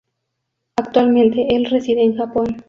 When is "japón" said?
2.17-2.57